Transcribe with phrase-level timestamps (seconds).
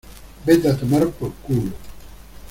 [0.43, 1.71] vete a tomar por culo.